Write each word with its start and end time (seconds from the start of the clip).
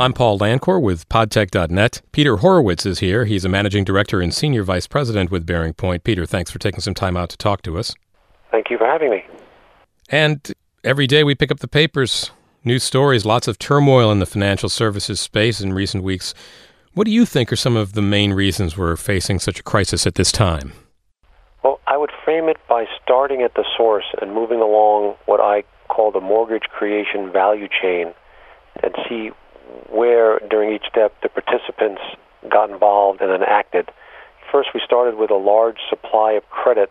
I'm 0.00 0.12
Paul 0.12 0.38
Lancor 0.38 0.82
with 0.82 1.08
podtech.net. 1.08 2.02
Peter 2.12 2.38
Horowitz 2.38 2.86
is 2.86 2.98
here. 2.98 3.24
He's 3.24 3.44
a 3.44 3.48
managing 3.48 3.84
director 3.84 4.20
and 4.20 4.34
senior 4.34 4.64
vice 4.64 4.86
president 4.86 5.30
with 5.30 5.46
BearingPoint. 5.46 6.02
Peter, 6.02 6.26
thanks 6.26 6.50
for 6.50 6.58
taking 6.58 6.80
some 6.80 6.94
time 6.94 7.16
out 7.16 7.28
to 7.30 7.36
talk 7.36 7.62
to 7.62 7.78
us. 7.78 7.94
Thank 8.50 8.70
you 8.70 8.78
for 8.78 8.86
having 8.86 9.10
me. 9.10 9.24
And 10.08 10.52
every 10.82 11.06
day 11.06 11.22
we 11.22 11.34
pick 11.34 11.52
up 11.52 11.60
the 11.60 11.68
papers, 11.68 12.32
news 12.64 12.82
stories, 12.82 13.24
lots 13.24 13.46
of 13.46 13.58
turmoil 13.58 14.10
in 14.10 14.18
the 14.18 14.26
financial 14.26 14.68
services 14.68 15.20
space 15.20 15.60
in 15.60 15.72
recent 15.72 16.02
weeks. 16.02 16.34
What 16.94 17.04
do 17.04 17.10
you 17.10 17.24
think 17.24 17.52
are 17.52 17.56
some 17.56 17.76
of 17.76 17.92
the 17.92 18.02
main 18.02 18.32
reasons 18.32 18.76
we're 18.76 18.96
facing 18.96 19.38
such 19.38 19.60
a 19.60 19.62
crisis 19.62 20.06
at 20.06 20.16
this 20.16 20.32
time? 20.32 20.72
Well, 21.62 21.80
I 21.86 21.96
would 21.96 22.10
frame 22.24 22.48
it 22.48 22.56
by 22.68 22.86
starting 23.02 23.42
at 23.42 23.54
the 23.54 23.64
source 23.76 24.06
and 24.20 24.34
moving 24.34 24.60
along 24.60 25.16
what 25.26 25.40
I 25.40 25.64
call 25.88 26.10
the 26.10 26.20
mortgage 26.20 26.64
creation 26.64 27.30
value 27.30 27.68
chain 27.68 28.12
and 28.82 28.94
see 29.08 29.30
where 29.90 30.38
during 30.50 30.74
each 30.74 30.84
step 30.88 31.14
the 31.22 31.28
participants 31.28 32.00
got 32.50 32.70
involved 32.70 33.20
and 33.20 33.30
then 33.30 33.42
acted. 33.42 33.90
First, 34.50 34.70
we 34.74 34.80
started 34.84 35.16
with 35.16 35.30
a 35.30 35.36
large 35.36 35.78
supply 35.88 36.32
of 36.32 36.48
credit 36.50 36.90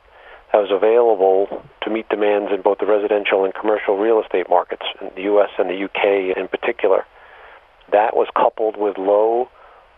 that 0.52 0.60
was 0.60 0.72
available 0.72 1.64
to 1.84 1.90
meet 1.90 2.10
demands 2.10 2.52
in 2.52 2.62
both 2.62 2.80
the 2.80 2.86
residential 2.86 3.46
and 3.46 3.54
commercial 3.54 3.98
real 3.98 4.22
estate 4.22 4.50
markets, 4.50 4.86
in 5.00 5.12
the 5.16 5.24
U.S. 5.24 5.50
and 5.58 5.70
the 5.70 5.76
U.K. 5.76 6.34
in 6.36 6.48
particular. 6.48 7.06
That 7.92 8.16
was 8.16 8.28
coupled 8.36 8.78
with 8.78 8.98
low 8.98 9.50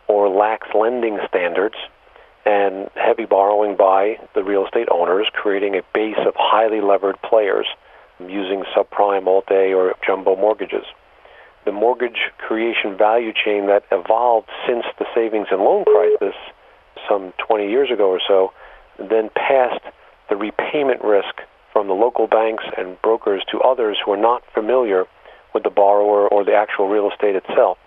or 0.07 0.29
lax 0.29 0.67
lending 0.73 1.19
standards 1.27 1.75
and 2.45 2.89
heavy 2.95 3.25
borrowing 3.25 3.77
by 3.77 4.17
the 4.35 4.43
real 4.43 4.65
estate 4.65 4.87
owners, 4.91 5.27
creating 5.33 5.75
a 5.75 5.81
base 5.93 6.19
of 6.27 6.33
highly 6.35 6.81
levered 6.81 7.15
players 7.21 7.67
using 8.19 8.63
subprime, 8.75 9.27
alt-A, 9.27 9.73
or 9.73 9.93
jumbo 10.05 10.35
mortgages. 10.35 10.85
The 11.65 11.71
mortgage 11.71 12.31
creation 12.37 12.97
value 12.97 13.31
chain 13.33 13.67
that 13.67 13.83
evolved 13.91 14.49
since 14.67 14.83
the 14.99 15.05
savings 15.15 15.47
and 15.51 15.61
loan 15.61 15.85
crisis 15.85 16.35
some 17.07 17.33
20 17.47 17.69
years 17.69 17.89
ago 17.91 18.09
or 18.09 18.21
so 18.25 18.51
then 18.99 19.29
passed 19.35 19.83
the 20.29 20.35
repayment 20.35 21.03
risk 21.03 21.41
from 21.71 21.87
the 21.87 21.93
local 21.93 22.27
banks 22.27 22.63
and 22.77 23.01
brokers 23.01 23.43
to 23.51 23.59
others 23.61 23.97
who 24.03 24.11
are 24.11 24.17
not 24.17 24.43
familiar 24.53 25.05
with 25.53 25.63
the 25.63 25.69
borrower 25.69 26.27
or 26.27 26.43
the 26.43 26.53
actual 26.53 26.87
real 26.87 27.09
estate 27.09 27.35
itself. 27.35 27.77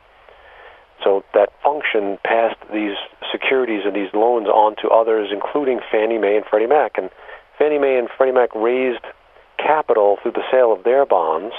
So 1.04 1.24
that 1.34 1.50
function 1.62 2.18
passed 2.24 2.58
these 2.72 2.96
securities 3.30 3.82
and 3.84 3.94
these 3.94 4.12
loans 4.14 4.48
on 4.48 4.76
to 4.82 4.88
others, 4.88 5.28
including 5.32 5.80
Fannie 5.90 6.18
Mae 6.18 6.36
and 6.36 6.46
Freddie 6.46 6.66
Mac. 6.66 6.98
And 6.98 7.10
Fannie 7.58 7.78
Mae 7.78 7.98
and 7.98 8.08
Freddie 8.16 8.32
Mac 8.32 8.54
raised 8.54 9.04
capital 9.58 10.18
through 10.22 10.32
the 10.32 10.44
sale 10.50 10.72
of 10.72 10.84
their 10.84 11.06
bonds 11.06 11.54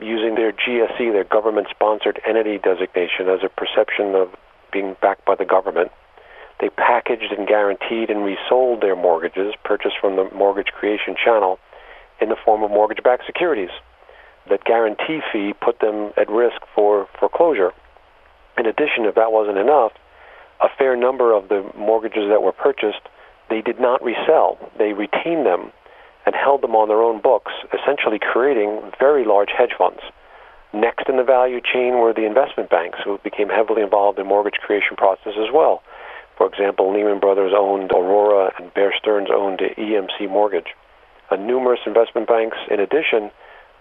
using 0.00 0.34
their 0.34 0.52
GSE, 0.52 1.12
their 1.12 1.24
government 1.24 1.68
sponsored 1.70 2.20
entity 2.26 2.58
designation, 2.58 3.28
as 3.28 3.40
a 3.44 3.48
perception 3.48 4.14
of 4.14 4.28
being 4.72 4.96
backed 5.00 5.24
by 5.24 5.34
the 5.34 5.44
government. 5.44 5.90
They 6.60 6.68
packaged 6.68 7.32
and 7.36 7.48
guaranteed 7.48 8.10
and 8.10 8.24
resold 8.24 8.82
their 8.82 8.96
mortgages 8.96 9.54
purchased 9.64 9.96
from 10.00 10.16
the 10.16 10.28
mortgage 10.34 10.68
creation 10.68 11.16
channel 11.16 11.58
in 12.20 12.28
the 12.28 12.36
form 12.36 12.62
of 12.62 12.70
mortgage 12.70 13.02
backed 13.02 13.24
securities. 13.26 13.70
That 14.48 14.64
guarantee 14.64 15.20
fee 15.32 15.54
put 15.60 15.80
them 15.80 16.12
at 16.16 16.28
risk 16.28 16.60
for 16.74 17.08
foreclosure. 17.18 17.72
In 18.58 18.66
addition, 18.66 19.04
if 19.04 19.14
that 19.14 19.32
wasn't 19.32 19.58
enough, 19.58 19.92
a 20.60 20.68
fair 20.76 20.96
number 20.96 21.32
of 21.32 21.48
the 21.48 21.64
mortgages 21.76 22.28
that 22.28 22.42
were 22.42 22.52
purchased, 22.52 23.08
they 23.48 23.62
did 23.62 23.80
not 23.80 24.02
resell. 24.02 24.58
They 24.78 24.92
retained 24.92 25.46
them 25.46 25.72
and 26.30 26.38
held 26.38 26.62
them 26.62 26.78
on 26.78 26.86
their 26.86 27.02
own 27.02 27.20
books, 27.20 27.50
essentially 27.74 28.20
creating 28.22 28.78
very 29.00 29.26
large 29.26 29.50
hedge 29.50 29.74
funds. 29.76 29.98
Next 30.72 31.08
in 31.08 31.16
the 31.16 31.26
value 31.26 31.58
chain 31.58 31.98
were 31.98 32.14
the 32.14 32.22
investment 32.24 32.70
banks, 32.70 33.00
who 33.02 33.18
became 33.26 33.48
heavily 33.48 33.82
involved 33.82 34.20
in 34.20 34.28
mortgage 34.30 34.62
creation 34.62 34.94
process 34.94 35.34
as 35.34 35.50
well. 35.52 35.82
For 36.38 36.46
example, 36.46 36.94
Lehman 36.94 37.18
Brothers 37.18 37.50
owned 37.50 37.90
Aurora 37.90 38.54
and 38.56 38.72
Bear 38.74 38.94
Stearns 38.96 39.26
owned 39.34 39.58
EMC 39.58 40.30
Mortgage. 40.30 40.70
Uh, 41.32 41.34
numerous 41.34 41.80
investment 41.84 42.28
banks, 42.28 42.56
in 42.70 42.78
addition, 42.78 43.32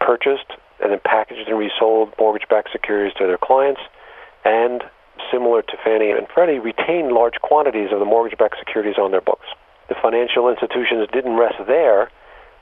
purchased 0.02 0.50
and 0.81 0.92
then 0.92 1.00
packaged 1.06 1.48
and 1.48 1.60
resold 1.60 2.10
mortgage-backed 2.18 2.72
securities 2.72 3.14
to 3.20 3.28
their 3.28 3.38
clients, 3.38 3.81
and 4.44 4.84
similar 5.31 5.62
to 5.62 5.78
Fannie 5.86 6.10
and 6.10 6.26
Freddie, 6.34 6.58
retained 6.58 7.12
large 7.12 7.38
quantities 7.44 7.94
of 7.94 8.00
the 8.00 8.10
mortgage-backed 8.10 8.58
securities 8.58 8.98
on 8.98 9.12
their 9.12 9.22
books. 9.22 9.46
The 9.88 9.96
financial 10.02 10.50
institutions 10.50 11.08
didn't 11.14 11.38
rest 11.38 11.62
there 11.68 12.10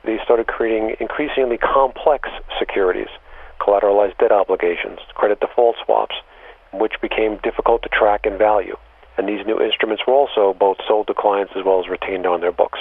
they 0.07 0.17
started 0.23 0.47
creating 0.47 0.95
increasingly 0.99 1.57
complex 1.57 2.29
securities, 2.57 3.11
collateralized 3.59 4.17
debt 4.17 4.31
obligations, 4.31 4.99
credit 5.13 5.39
default 5.41 5.75
swaps, 5.85 6.15
which 6.73 6.93
became 7.01 7.37
difficult 7.43 7.83
to 7.83 7.89
track 7.89 8.25
and 8.25 8.39
value. 8.39 8.77
And 9.17 9.27
these 9.27 9.45
new 9.45 9.59
instruments 9.59 10.03
were 10.07 10.13
also 10.13 10.55
both 10.57 10.77
sold 10.87 11.07
to 11.07 11.13
clients 11.13 11.53
as 11.57 11.65
well 11.65 11.79
as 11.83 11.89
retained 11.89 12.25
on 12.25 12.39
their 12.39 12.53
books. 12.53 12.79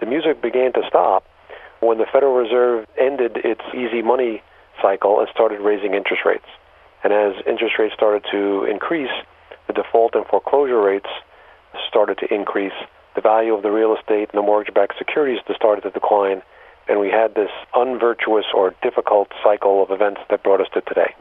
The 0.00 0.06
music 0.06 0.42
began 0.42 0.72
to 0.72 0.82
stop 0.88 1.24
when 1.80 1.98
the 1.98 2.06
Federal 2.12 2.34
Reserve 2.34 2.86
ended 2.98 3.38
its 3.44 3.62
easy 3.72 4.02
money 4.02 4.42
cycle 4.82 5.20
and 5.20 5.28
started 5.32 5.60
raising 5.60 5.94
interest 5.94 6.22
rates. 6.26 6.46
And 7.04 7.12
as 7.12 7.34
interest 7.46 7.78
rates 7.78 7.94
started 7.94 8.24
to 8.32 8.64
increase, 8.64 9.14
the 9.68 9.72
default 9.72 10.16
and 10.16 10.26
foreclosure 10.26 10.80
rates 10.80 11.10
started 11.88 12.18
to 12.18 12.34
increase 12.34 12.72
the 13.18 13.28
value 13.28 13.52
of 13.52 13.64
the 13.64 13.70
real 13.70 13.96
estate 13.96 14.30
and 14.30 14.38
the 14.38 14.42
mortgage-backed 14.42 14.94
securities 14.96 15.40
started 15.56 15.82
to 15.82 15.90
decline, 15.90 16.40
and 16.86 17.00
we 17.00 17.10
had 17.10 17.34
this 17.34 17.50
unvirtuous 17.74 18.44
or 18.54 18.72
difficult 18.80 19.26
cycle 19.42 19.82
of 19.82 19.90
events 19.90 20.20
that 20.30 20.44
brought 20.44 20.60
us 20.60 20.68
to 20.72 20.80
today. 20.82 21.12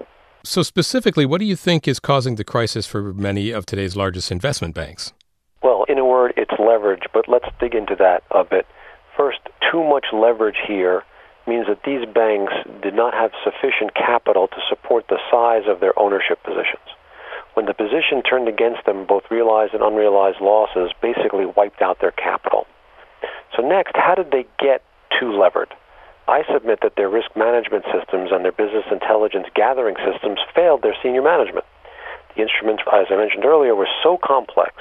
So, 0.44 0.62
specifically, 0.62 1.26
what 1.26 1.40
do 1.40 1.46
you 1.46 1.56
think 1.56 1.88
is 1.88 2.00
causing 2.00 2.36
the 2.36 2.44
crisis 2.44 2.86
for 2.86 3.14
many 3.14 3.50
of 3.50 3.66
today's 3.66 3.96
largest 3.96 4.32
investment 4.32 4.76
banks? 4.76 5.12
Well, 5.64 5.86
in 5.90 5.98
a 5.98 6.06
word, 6.06 6.34
it's 6.38 6.54
leverage, 6.60 7.06
but 7.14 7.28
let's 7.28 7.50
dig 7.60 7.74
into 7.74 7.96
that 7.96 8.22
a 8.30 8.44
bit. 8.44 8.68
First, 9.18 9.40
too 9.72 9.84
much 9.84 10.06
leverage 10.14 10.62
here 10.68 11.04
means 11.48 11.66
that 11.66 11.82
these 11.84 12.06
banks 12.14 12.54
did 12.84 12.94
not 12.94 13.16
have 13.16 13.32
sufficient 13.44 13.96
capital 13.96 14.48
to 14.50 14.58
support 14.70 15.06
the 15.10 15.18
size 15.32 15.64
of 15.68 15.80
their 15.80 15.98
ownership 15.98 16.44
positions 16.44 16.86
when 17.58 17.66
the 17.66 17.74
position 17.74 18.22
turned 18.22 18.48
against 18.48 18.86
them, 18.86 19.08
both 19.10 19.24
realized 19.32 19.74
and 19.74 19.82
unrealized 19.82 20.40
losses 20.40 20.94
basically 21.02 21.48
wiped 21.58 21.82
out 21.82 21.98
their 22.00 22.12
capital. 22.14 22.68
So, 23.56 23.68
next, 23.68 23.96
how 23.96 24.14
did 24.14 24.30
they 24.30 24.46
get 24.60 24.84
too 25.20 25.34
levered? 25.34 25.74
I 26.28 26.44
submit 26.54 26.82
that 26.84 26.98
their 26.98 27.10
risk 27.10 27.34
management 27.36 27.86
systems 27.90 28.30
and 28.32 28.46
their 28.46 28.52
business 28.52 28.86
intelligence 28.92 29.48
gathering 29.56 29.96
systems 30.06 30.38
failed 30.54 30.84
their 30.84 30.94
senior 31.02 31.24
management. 31.24 31.66
The 32.36 32.44
instruments, 32.44 32.84
as 32.94 33.08
I 33.10 33.18
mentioned 33.18 33.44
earlier, 33.44 33.74
were 33.74 33.90
so 34.04 34.20
complex, 34.22 34.76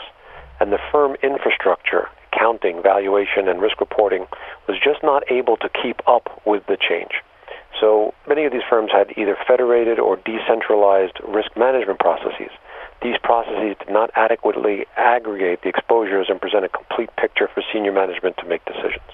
and 0.61 0.71
the 0.71 0.83
firm 0.93 1.17
infrastructure, 1.23 2.13
accounting, 2.29 2.83
valuation, 2.83 3.49
and 3.49 3.63
risk 3.63 3.81
reporting 3.81 4.27
was 4.69 4.77
just 4.85 5.03
not 5.03 5.25
able 5.33 5.57
to 5.65 5.71
keep 5.81 6.07
up 6.07 6.43
with 6.45 6.67
the 6.67 6.77
change. 6.77 7.25
So 7.81 8.13
many 8.29 8.45
of 8.45 8.53
these 8.53 8.69
firms 8.69 8.91
had 8.93 9.17
either 9.17 9.37
federated 9.49 9.99
or 9.99 10.17
decentralized 10.17 11.21
risk 11.25 11.57
management 11.57 12.01
processes. 12.01 12.53
These 13.03 13.17
processes 13.23 13.77
did 13.79 13.91
not 13.91 14.11
adequately 14.17 14.87
aggregate 14.97 15.61
the 15.63 15.69
exposures 15.69 16.27
and 16.29 16.41
present 16.41 16.65
a 16.65 16.69
complete 16.69 17.11
picture 17.17 17.49
for 17.53 17.63
senior 17.73 17.93
management 17.93 18.37
to 18.39 18.47
make 18.47 18.65
decisions. 18.65 19.05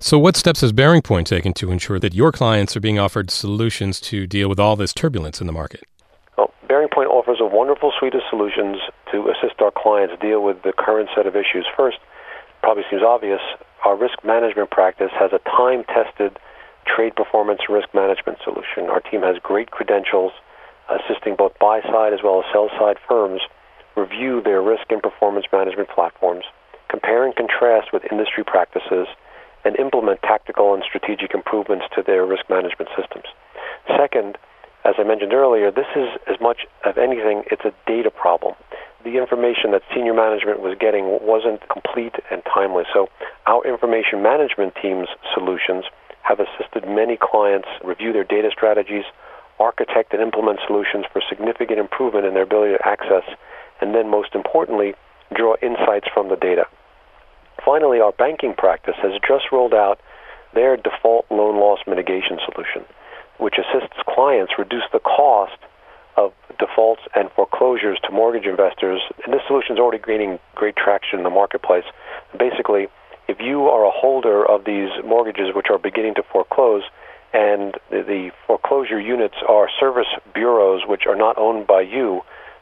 So, 0.00 0.18
what 0.18 0.36
steps 0.36 0.60
has 0.60 0.72
BearingPoint 0.72 1.24
taken 1.24 1.52
to 1.54 1.70
ensure 1.70 1.98
that 1.98 2.14
your 2.14 2.32
clients 2.32 2.76
are 2.76 2.80
being 2.80 2.98
offered 2.98 3.30
solutions 3.30 4.00
to 4.02 4.26
deal 4.26 4.48
with 4.48 4.60
all 4.60 4.76
this 4.76 4.92
turbulence 4.92 5.40
in 5.40 5.46
the 5.46 5.52
market? 5.52 5.84
Well, 6.36 6.52
BearingPoint 6.68 7.06
offers 7.06 7.38
a 7.40 7.46
wonderful 7.46 7.92
suite 7.98 8.14
of 8.14 8.20
solutions 8.28 8.78
to 9.12 9.30
assist 9.30 9.60
our 9.62 9.70
clients 9.70 10.20
deal 10.20 10.42
with 10.42 10.62
the 10.62 10.72
current 10.76 11.08
set 11.14 11.26
of 11.26 11.36
issues. 11.36 11.66
First, 11.76 11.98
probably 12.60 12.82
seems 12.90 13.02
obvious, 13.02 13.40
our 13.84 13.96
risk 13.96 14.18
management 14.24 14.70
practice 14.70 15.10
has 15.18 15.32
a 15.32 15.38
time 15.48 15.84
tested 15.84 16.38
trade 16.86 17.14
performance 17.14 17.60
risk 17.68 17.88
management 17.94 18.38
solution. 18.42 18.90
Our 18.90 19.00
team 19.00 19.22
has 19.22 19.36
great 19.42 19.70
credentials 19.70 20.32
assisting 20.90 21.36
both 21.36 21.58
buy 21.58 21.80
side 21.82 22.12
as 22.12 22.20
well 22.22 22.40
as 22.40 22.46
sell 22.52 22.68
side 22.78 22.96
firms 23.08 23.40
review 23.96 24.42
their 24.42 24.60
risk 24.60 24.90
and 24.90 25.02
performance 25.02 25.46
management 25.52 25.88
platforms, 25.88 26.44
compare 26.90 27.24
and 27.24 27.34
contrast 27.36 27.92
with 27.92 28.02
industry 28.10 28.44
practices, 28.44 29.06
and 29.64 29.76
implement 29.78 30.20
tactical 30.22 30.74
and 30.74 30.82
strategic 30.86 31.32
improvements 31.34 31.86
to 31.94 32.02
their 32.02 32.26
risk 32.26 32.44
management 32.50 32.90
systems. 32.96 33.24
Second, 33.96 34.36
as 34.84 34.94
I 34.98 35.04
mentioned 35.04 35.32
earlier, 35.32 35.70
this 35.70 35.88
is 35.96 36.08
as 36.28 36.36
much 36.40 36.66
of 36.84 36.98
anything, 36.98 37.44
it's 37.50 37.64
a 37.64 37.72
data 37.86 38.10
problem. 38.10 38.54
The 39.02 39.16
information 39.16 39.72
that 39.72 39.82
senior 39.94 40.12
management 40.12 40.60
was 40.60 40.76
getting 40.78 41.18
wasn't 41.22 41.66
complete 41.68 42.14
and 42.30 42.42
timely. 42.44 42.84
So 42.92 43.08
our 43.46 43.64
information 43.66 44.22
management 44.22 44.74
team's 44.80 45.08
solutions 45.32 45.84
have 46.22 46.40
assisted 46.40 46.88
many 46.88 47.16
clients 47.20 47.68
review 47.82 48.12
their 48.12 48.24
data 48.24 48.50
strategies, 48.52 49.04
architect 49.58 50.12
and 50.12 50.22
implement 50.22 50.60
solutions 50.66 51.04
for 51.12 51.22
significant 51.28 51.78
improvement 51.78 52.26
in 52.26 52.34
their 52.34 52.42
ability 52.42 52.76
to 52.76 52.88
access, 52.88 53.24
and 53.80 53.94
then 53.94 54.10
most 54.10 54.34
importantly, 54.34 54.94
draw 55.34 55.54
insights 55.62 56.06
from 56.12 56.28
the 56.28 56.36
data. 56.36 56.64
Finally, 57.64 58.00
our 58.00 58.12
banking 58.12 58.54
practice 58.54 58.96
has 59.02 59.12
just 59.26 59.50
rolled 59.52 59.74
out 59.74 60.00
their 60.54 60.76
default 60.76 61.26
loan 61.30 61.56
loss 61.56 61.80
mitigation 61.86 62.38
solution, 62.44 62.84
which 63.38 63.54
assists 63.58 63.96
clients 64.06 64.52
reduce 64.58 64.84
the 64.92 65.00
cost 65.00 65.58
of 66.16 66.32
defaults 66.58 67.02
and 67.14 67.30
foreclosures 67.32 67.98
to 68.04 68.10
mortgage 68.12 68.46
investors, 68.46 69.00
and 69.24 69.34
this 69.34 69.42
solution 69.46 69.74
is 69.74 69.80
already 69.80 70.02
gaining 70.02 70.38
great 70.54 70.76
traction 70.76 71.18
in 71.18 71.24
the 71.24 71.30
marketplace. 71.30 71.84
Basically, 72.38 72.86
if 73.26 73.40
you 73.40 73.66
are 73.66 73.84
a 73.84 73.90
holder 73.90 74.46
of 74.46 74.64
these 74.64 74.90
mortgages 75.04 75.54
which 75.54 75.66
are 75.70 75.78
beginning 75.78 76.14
to 76.14 76.22
foreclose, 76.22 76.82
and 77.34 77.74
the, 77.90 78.02
the 78.06 78.30
foreclosure 78.46 79.00
units 79.00 79.34
are 79.48 79.68
service 79.78 80.06
bureaus 80.32 80.82
which 80.86 81.02
are 81.06 81.16
not 81.16 81.36
owned 81.36 81.66
by 81.66 81.80
you, 81.82 82.20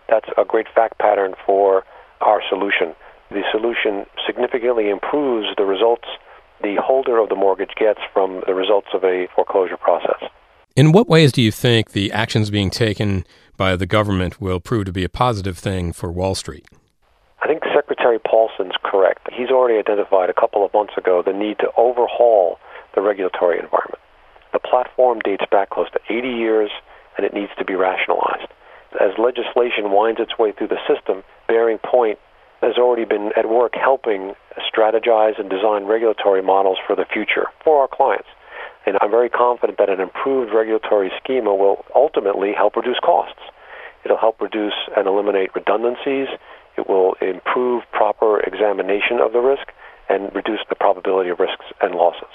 that's 0.08 0.28
a 0.38 0.44
great 0.44 0.66
fact 0.74 0.98
pattern 0.98 1.34
for 1.46 1.84
our 2.22 2.40
solution. 2.48 2.94
The 3.30 3.42
solution 3.52 4.06
significantly 4.26 4.88
improves 4.88 5.48
the 5.56 5.64
results 5.64 6.08
the 6.62 6.76
holder 6.82 7.19
of 7.19 7.28
the 7.28 7.34
mortgage 7.34 7.72
gets 7.78 8.00
from 8.12 8.42
the 8.46 8.54
results 8.54 8.88
of 8.94 9.04
a 9.04 9.26
foreclosure 9.34 9.76
process. 9.76 10.22
In 10.76 10.92
what 10.92 11.08
ways 11.08 11.32
do 11.32 11.42
you 11.42 11.50
think 11.50 11.90
the 11.90 12.12
actions 12.12 12.50
being 12.50 12.70
taken 12.70 13.25
by 13.56 13.76
the 13.76 13.84
government 13.84 14.40
will 14.40 14.60
prove 14.60 14.86
to 14.86 14.92
be 14.92 15.04
a 15.04 15.08
positive 15.08 15.58
thing 15.58 15.92
for 15.92 16.10
Wall 16.10 16.34
Street? 16.34 16.66
I 17.42 17.48
think 17.48 17.62
Secretary 17.75 18.18
Paulson's 18.20 18.76
correct. 18.84 19.28
He's 19.32 19.50
already 19.50 19.78
identified 19.78 20.30
a 20.30 20.34
couple 20.34 20.64
of 20.64 20.72
months 20.72 20.94
ago 20.96 21.22
the 21.25 21.32
need 21.32 21.58
to 21.58 21.68
overhaul 21.76 22.58
the 22.94 23.02
regulatory 23.02 23.58
environment. 23.58 23.98
The 24.52 24.58
platform 24.58 25.20
dates 25.25 25.44
back 25.50 25.70
close 25.70 25.90
to 25.93 26.00
80 26.08 26.28
years 26.28 26.70
and 27.16 27.26
it 27.26 27.34
needs 27.34 27.52
to 27.58 27.64
be 27.64 27.75
rationalized. 27.75 28.49
As 29.00 29.16
legislation 29.19 29.90
winds 29.90 30.20
its 30.20 30.38
way 30.38 30.52
through 30.52 30.69
the 30.69 30.81
system, 30.87 31.22
BearingPoint 31.49 32.16
has 32.60 32.76
already 32.78 33.04
been 33.04 33.32
at 33.37 33.49
work 33.49 33.75
helping 33.75 34.34
strategize 34.60 35.38
and 35.38 35.50
design 35.50 35.84
regulatory 35.84 36.43
models 36.43 36.78
for 36.87 36.94
the 36.94 37.04
future 37.04 37.46
for 37.64 37.81
our 37.81 37.88
clients. 37.88 38.28
And 38.87 38.99
I'm 39.00 39.10
very 39.10 39.31
confident 39.31 39.78
that 39.78 39.88
an 39.88 40.00
improved 40.00 40.52
regulatory 40.54 41.10
schema 41.22 41.54
will 41.54 41.84
ultimately 41.94 42.52
help 42.52 42.76
reduce 42.76 42.99
costs. 43.00 43.40
It'll 44.04 44.19
help 44.19 44.40
reduce 44.40 44.75
and 44.96 45.06
eliminate 45.06 45.54
redundancies. 45.54 46.28
It 46.76 46.88
will 46.88 47.14
improve 47.20 47.84
proper 47.93 48.40
examination 48.40 49.20
of 49.20 49.32
the 49.32 49.40
risk 49.40 49.69
and 50.08 50.34
reduce 50.34 50.60
the 50.69 50.75
probability 50.75 51.31
of 51.31 51.38
risks 51.38 51.64
and 51.81 51.94
losses. 51.94 52.32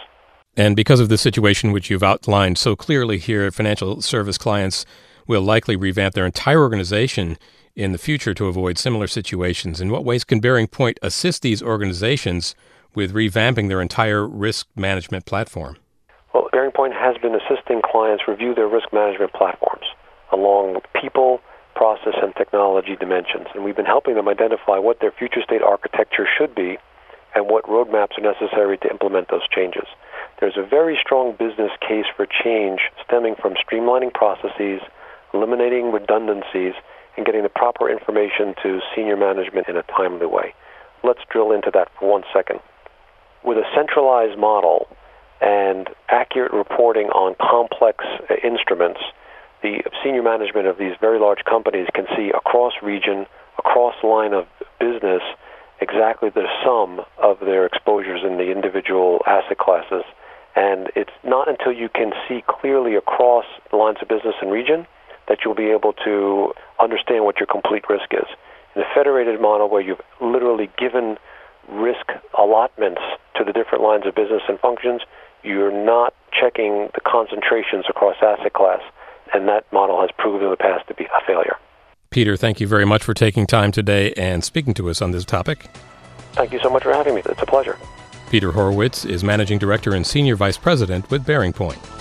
And 0.57 0.75
because 0.75 0.99
of 0.99 1.07
the 1.07 1.19
situation 1.19 1.71
which 1.71 1.91
you've 1.91 2.01
outlined 2.01 2.57
so 2.57 2.75
clearly 2.75 3.19
here, 3.19 3.51
financial 3.51 4.01
service 4.01 4.39
clients 4.39 4.87
will 5.27 5.43
likely 5.43 5.75
revamp 5.75 6.15
their 6.15 6.25
entire 6.25 6.61
organization 6.61 7.37
in 7.75 7.91
the 7.91 7.99
future 7.99 8.33
to 8.33 8.47
avoid 8.47 8.79
similar 8.79 9.05
situations. 9.05 9.79
In 9.79 9.91
what 9.91 10.03
ways 10.03 10.23
can 10.23 10.41
BearingPoint 10.41 10.97
assist 11.03 11.43
these 11.43 11.61
organizations 11.61 12.55
with 12.95 13.13
revamping 13.13 13.67
their 13.67 13.81
entire 13.81 14.27
risk 14.27 14.65
management 14.75 15.27
platform? 15.27 15.77
Well, 16.33 16.49
BearingPoint 16.51 16.93
has 16.93 17.17
been 17.21 17.35
assisting 17.35 17.83
clients 17.85 18.23
review 18.27 18.55
their 18.55 18.67
risk 18.67 18.91
management 18.91 19.33
platforms 19.33 19.85
along 20.31 20.81
people, 20.99 21.39
process, 21.75 22.15
and 22.19 22.35
technology 22.35 22.95
dimensions. 22.95 23.45
And 23.53 23.63
we've 23.63 23.75
been 23.75 23.85
helping 23.85 24.15
them 24.15 24.27
identify 24.27 24.79
what 24.79 25.01
their 25.01 25.11
future 25.11 25.43
state 25.43 25.61
architecture 25.61 26.25
should 26.35 26.55
be 26.55 26.79
and 27.35 27.45
what 27.45 27.65
roadmaps 27.65 28.17
are 28.17 28.21
necessary 28.21 28.79
to 28.79 28.89
implement 28.89 29.29
those 29.29 29.47
changes. 29.55 29.85
There's 30.39 30.57
a 30.57 30.65
very 30.65 30.99
strong 31.01 31.31
business 31.31 31.71
case 31.81 32.05
for 32.15 32.27
change 32.27 32.79
stemming 33.03 33.35
from 33.41 33.55
streamlining 33.55 34.13
processes, 34.13 34.81
eliminating 35.33 35.91
redundancies, 35.91 36.73
and 37.17 37.25
getting 37.25 37.41
the 37.41 37.49
proper 37.49 37.89
information 37.89 38.53
to 38.61 38.79
senior 38.95 39.17
management 39.17 39.67
in 39.67 39.75
a 39.77 39.83
timely 39.83 40.27
way. 40.27 40.53
Let's 41.03 41.21
drill 41.31 41.51
into 41.51 41.71
that 41.73 41.89
for 41.99 42.11
one 42.11 42.23
second. 42.31 42.59
With 43.43 43.57
a 43.57 43.65
centralized 43.75 44.37
model 44.37 44.87
and 45.41 45.89
accurate 46.09 46.53
reporting 46.53 47.07
on 47.07 47.35
complex 47.41 48.05
uh, 48.29 48.35
instruments, 48.43 48.99
the 49.63 49.81
senior 50.03 50.21
management 50.21 50.67
of 50.67 50.77
these 50.77 50.93
very 51.01 51.19
large 51.19 51.43
companies 51.45 51.87
can 51.95 52.05
see 52.15 52.29
across 52.29 52.73
region, 52.83 53.25
across 53.57 53.95
line 54.03 54.33
of 54.33 54.45
business, 54.79 55.21
exactly 55.81 56.29
the 56.29 56.45
sum 56.63 57.01
of 57.17 57.39
their 57.39 57.65
exposures 57.65 58.21
in 58.23 58.37
the 58.37 58.51
individual 58.51 59.21
asset 59.25 59.57
classes. 59.57 60.03
And 60.57 60.89
it's 60.95 61.13
not 61.23 61.47
until 61.47 61.71
you 61.71 61.87
can 61.87 62.13
see 62.27 62.43
clearly 62.47 62.95
across 62.95 63.45
lines 63.71 63.97
of 64.01 64.07
business 64.07 64.33
and 64.41 64.51
region 64.51 64.87
that 65.27 65.39
you'll 65.45 65.53
be 65.53 65.69
able 65.69 65.93
to 66.03 66.51
understand 66.81 67.25
what 67.25 67.37
your 67.39 67.45
complete 67.45 67.83
risk 67.87 68.11
is. 68.11 68.25
In 68.75 68.81
a 68.81 68.85
federated 68.95 69.39
model 69.39 69.69
where 69.69 69.81
you've 69.81 70.01
literally 70.19 70.71
given 70.75 71.17
risk 71.69 72.09
allotments 72.39 73.01
to 73.35 73.43
the 73.43 73.53
different 73.53 73.83
lines 73.83 74.07
of 74.07 74.15
business 74.15 74.41
and 74.49 74.59
functions, 74.59 75.01
you're 75.43 75.71
not 75.71 76.15
checking 76.33 76.89
the 76.95 77.01
concentrations 77.05 77.85
across 77.87 78.15
asset 78.23 78.53
class, 78.53 78.81
and 79.35 79.47
that 79.47 79.71
model 79.71 80.01
has 80.01 80.09
proven 80.17 80.43
in 80.43 80.49
the 80.49 80.57
past 80.57 80.87
to 80.87 80.95
be 80.95 81.03
a 81.03 81.25
failure. 81.27 81.57
Peter, 82.09 82.35
thank 82.35 82.59
you 82.59 82.67
very 82.67 82.85
much 82.85 83.03
for 83.03 83.13
taking 83.13 83.45
time 83.45 83.71
today 83.71 84.11
and 84.13 84.43
speaking 84.43 84.73
to 84.73 84.89
us 84.89 85.03
on 85.03 85.11
this 85.11 85.23
topic. 85.23 85.67
Thank 86.31 86.51
you 86.51 86.59
so 86.63 86.69
much 86.71 86.81
for 86.81 86.93
having 86.93 87.13
me. 87.13 87.21
It's 87.23 87.41
a 87.41 87.45
pleasure. 87.45 87.77
Peter 88.29 88.51
Horowitz 88.51 89.05
is 89.05 89.23
Managing 89.23 89.57
Director 89.57 89.95
and 89.95 90.05
Senior 90.05 90.35
Vice 90.35 90.57
President 90.57 91.09
with 91.09 91.25
BearingPoint. 91.25 91.96